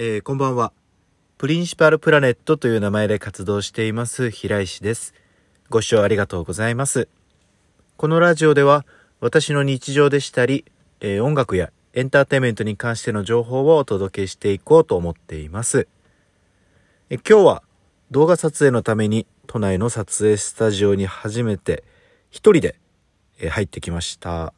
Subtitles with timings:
[0.00, 0.72] えー、こんばんは。
[1.38, 5.12] プリンシパルプラネットという名前で活動しています平石です。
[5.70, 7.08] ご視聴ありがとうございます。
[7.96, 8.86] このラジオでは
[9.18, 10.64] 私の日常でしたり、
[11.00, 15.88] えー、音楽やエンターテインメントに関しての情報をお届けしていこうと思っています。
[17.10, 17.62] え今日は
[18.12, 21.82] 動画撮影のために都内の撮影スタジオに初めて
[22.30, 22.76] 一人で
[23.50, 24.54] 入ってきました。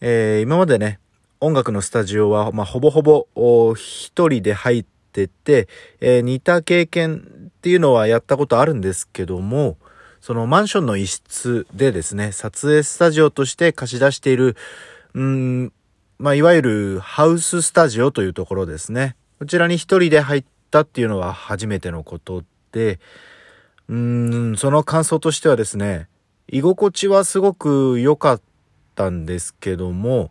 [0.00, 0.98] えー、今までね、
[1.40, 3.26] 音楽のスタジオは、まあ、ほぼほぼ
[3.74, 5.68] 一人で入ってて、
[6.00, 9.76] えー、似た経験っていうのはやったことあるんですけども、
[10.20, 14.56] そのマンションの一室でですね、撮影スタジオとして貸し出している、
[15.14, 15.72] うん、
[16.18, 19.16] まあ、いわゆるハウススタジオというところですね。
[19.38, 22.98] こちらに一人で入ったっていうのは初めてのことで、
[23.88, 26.08] うん、その感想としてはですね、
[26.48, 28.40] 居心地はすごく良かっ
[28.94, 30.30] たんですけども、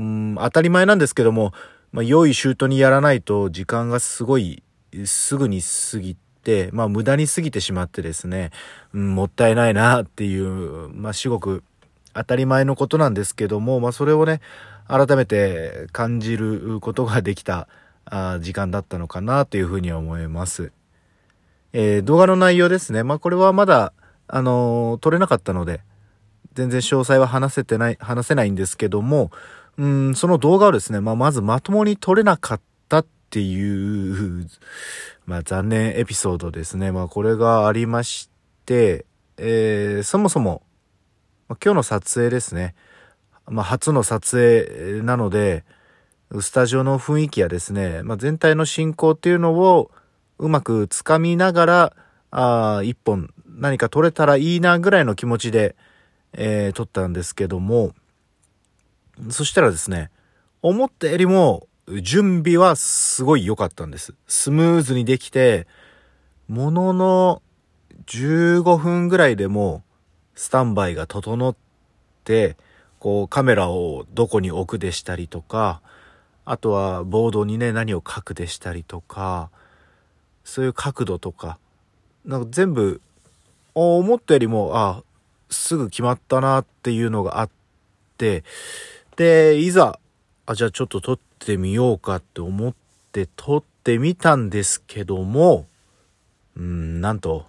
[0.00, 1.52] うん、当たり前なんですけども、
[1.92, 4.62] まあ、良い周到にやらないと時間がすごい
[5.04, 8.50] すぐに過ぎて、まあ、無駄に過ぎてしまってですね、
[8.94, 11.62] うん、もったいないなっていう、まあ、至極
[12.14, 14.40] 当たり前のことなんですけども、まあ、それをね、
[14.88, 17.68] 改めて感じることができた
[18.06, 20.72] あ時間だったのかなというふうに思います。
[21.72, 23.04] えー、動画の内容ですね。
[23.04, 23.92] まあ、これはまだ、
[24.26, 25.82] あのー、撮れなかったので、
[26.54, 29.30] 全然詳細は話せてない、話せないんですけども、
[29.78, 34.46] うん、その動画をですね、まあ、まずまともに撮れなかったっていう、
[35.26, 36.92] まあ、残念エピソードですね。
[36.92, 38.28] まあ、これがありまし
[38.66, 40.62] て、えー、そもそも、
[41.48, 42.74] まあ、今日の撮影ですね。
[43.46, 45.64] まあ、初の撮影なので、
[46.40, 49.90] スタジオの雰囲気やですね、まあ、全体の進行っていうのを
[50.38, 51.96] うまくつかみながら、
[52.30, 55.74] あ一本何か撮れたらいいなぐらいの気持ちで、
[56.32, 57.92] えー、撮ったんですけども、
[59.28, 60.10] そしたらですね、
[60.62, 61.68] 思ったよりも
[62.02, 64.14] 準備はすごい良かったんです。
[64.26, 65.66] スムーズにできて、
[66.48, 67.42] ものの
[68.06, 69.82] 15分ぐらいでも
[70.34, 71.54] スタンバイが整っ
[72.24, 72.56] て、
[72.98, 75.80] こうカメラをどこに置くでしたりとか、
[76.44, 79.50] あとはボードにね、何を書くでしたりとか、
[80.44, 81.58] そういう角度とか、
[82.24, 83.00] なんか全部、
[83.74, 85.02] 思ったよりも、あ、
[85.48, 87.50] すぐ決まったなっていうのがあっ
[88.18, 88.44] て、
[89.20, 90.00] で、いざ、
[90.46, 92.74] あ、じゃあちょっと撮ってみようかって思っ
[93.12, 95.68] て撮ってみたんですけども、
[96.56, 97.44] うん、なんと、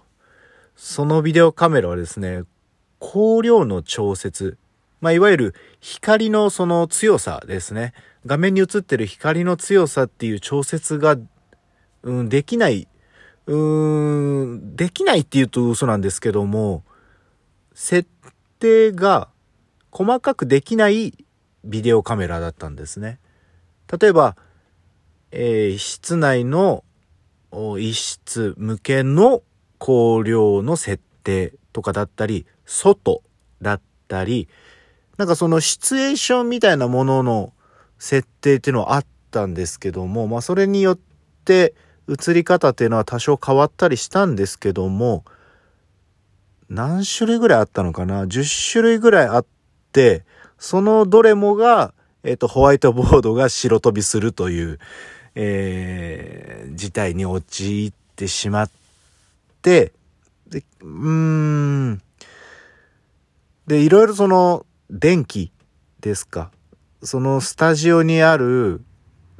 [0.76, 2.42] そのビデオカメラはですね、
[3.00, 4.58] 光量の調節、
[5.00, 7.94] まあ、いわゆる光のその強さですね。
[8.26, 11.16] 画面に映ってる光の強さっていう調節が、
[12.02, 12.86] うん、できない、
[13.46, 16.84] うーん、できないって言うと嘘なんですけども、
[17.72, 18.06] 設
[18.58, 19.30] 定が
[19.90, 21.14] 細かくできない
[21.64, 23.18] ビデオカメラだったんですね。
[24.00, 24.36] 例えば、
[25.30, 26.84] えー、室内の
[27.78, 29.42] 一室向けの
[29.80, 33.22] 光量の設定とかだったり、外
[33.60, 34.48] だったり、
[35.18, 37.52] なんかそのシチュエーションみたいなものの
[37.98, 40.98] 設定っていうのはあったんですけども、まあそれによっ
[41.44, 41.74] て
[42.08, 45.24] 映り方っていうのは多少変わったりしたんですけども、
[46.68, 49.46] 何種類ぐらいあったのかな ?10 種類ぐらいあっ
[49.92, 50.24] て、
[50.62, 51.92] そのどれもが、
[52.22, 54.78] えっ、ー、と、ホワイトボードが白飛びするという、
[55.34, 58.70] えー、事態に陥ってしまっ
[59.60, 59.92] て、
[60.48, 60.88] で、うー
[61.94, 62.02] ん。
[63.66, 65.50] で、いろいろその、電気
[66.00, 66.52] ですか。
[67.02, 68.82] そのスタジオにある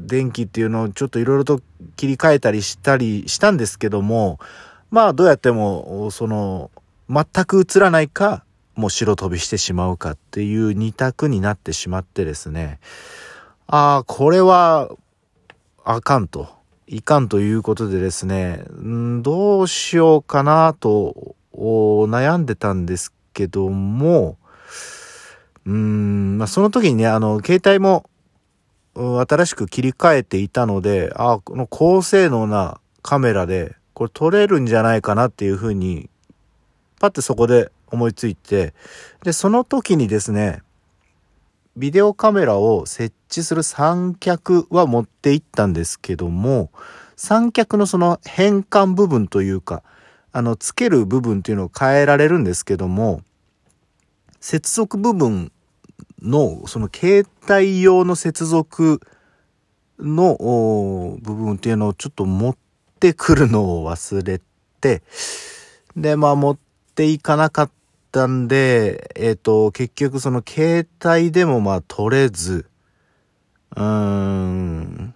[0.00, 1.60] 電気っていうのをちょっといろいろと
[1.94, 4.40] 切り替えたりしたりしたんですけども、
[4.90, 6.72] まあどうやっても、その、
[7.08, 8.44] 全く映らないか、
[8.74, 12.78] もう白飛びしてしまうかっていう二択になってしまってですね、
[13.66, 14.90] ああ、これは、
[15.84, 16.48] あかんと。
[16.86, 24.36] いかんということでですね、んどうしようかなと悩んでたんですけども、
[25.64, 28.04] うん、まあ、その時にね、あの、携帯も
[28.94, 36.10] 新しく切り替えていたので、あこの高性能なカメラで、これ撮れるんじゃないかなっていうふうに、
[37.00, 38.74] パッてそこで思いついて、
[39.22, 40.62] で、その時にですね、
[41.76, 46.70] ビデオカメラを設置する三脚は持って行ったんですけども、
[47.16, 49.82] 三脚のその変換部分というか、
[50.32, 53.22] あの、つける部分っていうのを変えられるんですけども、
[54.40, 55.52] 接続部分
[56.20, 59.00] の、その携帯用の接続
[59.98, 62.56] の部分っていうのをちょっと持っ
[62.98, 64.40] てくるのを忘れ
[64.80, 65.02] て、
[65.96, 66.58] で、まあ持っ
[66.94, 67.70] ていかなかっ
[68.12, 72.66] たんで、えっ、ー、と、結局その携帯でもまあ取れず、
[73.74, 75.14] うーん、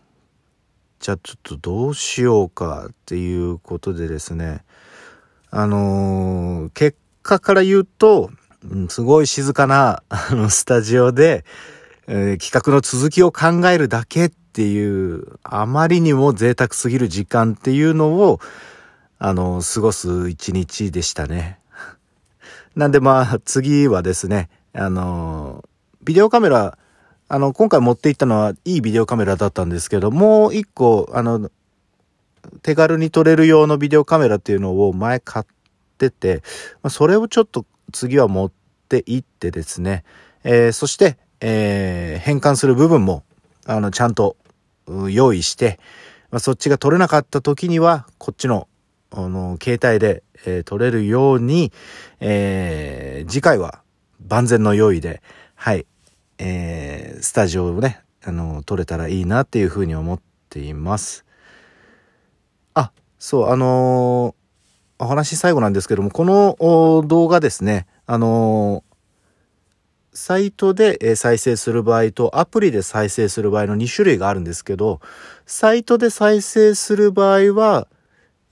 [0.98, 4.64] じゃあちょっとどうしようかっていうことでですね、
[5.50, 8.30] あのー、結果から言うと、
[8.88, 11.44] すごい静かな、あの、スタジオで、
[12.08, 18.40] えー、企画の続きを考えるだけっていう、あまりにも贅沢すぎる時間っていうのを、
[19.18, 21.58] あの、過ごす一日でしたね。
[22.76, 25.64] なんでまあ、次はですね、あの、
[26.04, 26.76] ビデオカメラ、
[27.26, 31.50] あの、今回持っていったのはいいビデオカメラだったんですけど、もう一個、あの、
[32.60, 35.46] 手軽に撮れる用のビデオカメラっていうのを前買っ
[35.96, 36.42] てて、
[36.82, 38.52] まあ、それをちょっと次は持っ
[38.90, 40.04] ていってですね、
[40.44, 43.24] えー、そして、えー、変換する部分も、
[43.64, 44.36] あの、ちゃんと
[45.08, 45.80] 用意して、
[46.30, 48.68] まあ、そっちが取れなかった時には、こっちの、
[49.16, 51.72] あの、携帯で、えー、取れるように、
[52.20, 53.82] えー、次回は
[54.20, 55.22] 万全の用意で、
[55.54, 55.86] はい、
[56.38, 60.20] えー、スタジオをね、あの、撮れたらいいなっていうふうに思っ
[60.50, 61.24] ています。
[62.74, 75.00] あ、そう、あのー、お話最後なんですけども、この動画ですね、あのー、サイトで再生する場合とアプリで再生する場合の2種類があるんですけど、
[75.46, 77.88] サイトで再生する場合は、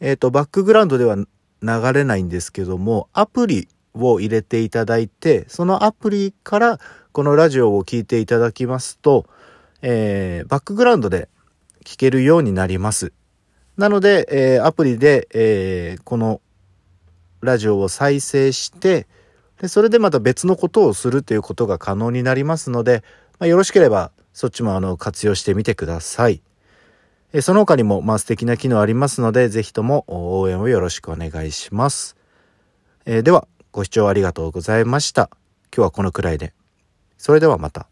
[0.05, 6.79] えっ、ー、と、バックグラウンドでは流れないんですけども、アプリを入れていただいて、そのアプリから
[7.13, 9.25] このラジオを聴いていただきますと、
[9.81, 11.31] えー、バックグラウンドで
[11.87, 13.15] 聴けるようになります。
[13.79, 16.43] なので、えー、アプリで、えー、この
[17.41, 19.07] ラジオを再生して、
[19.59, 23.03] でそれでまた別のことをするということが可能になりますので、
[23.39, 26.43] まあ、よろしければそっちもあの活用してみてください。
[27.37, 32.17] えその他にもまあ素敵な機能ありますので、ぜひとも応援をよろしくお願いします。
[33.07, 35.31] えでは、ご視聴ありがとうございました。
[35.77, 36.55] 今日はこのくらいで。
[37.19, 37.89] それではまた。